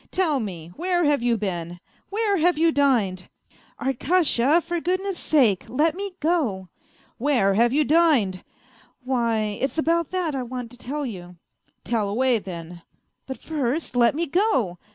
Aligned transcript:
Tell 0.09 0.39
me, 0.39 0.69
where 0.77 1.03
have 1.03 1.21
you 1.21 1.37
been? 1.37 1.79
Where 2.09 2.37
have 2.37 2.57
you 2.57 2.71
dined?"" 2.71 3.29
Arkasha, 3.79 4.63
for 4.63 4.81
goodness 4.81 5.19
sake, 5.19 5.65
let 5.69 5.93
me 5.93 6.13
go!"" 6.19 6.69
Where 7.19 7.53
have 7.53 7.71
you 7.71 7.83
dined?"" 7.83 8.43
Why, 9.05 9.59
it's 9.61 9.77
about 9.77 10.09
that 10.09 10.33
I 10.33 10.41
want 10.41 10.71
to 10.71 10.77
tell 10.79 11.05
you."" 11.05 11.35
TeU 11.85 11.97
away, 12.09 12.39
then."" 12.39 12.81
But 13.27 13.37
first 13.37 13.95
let 13.95 14.15
me 14.15 14.25
go." 14.25 14.79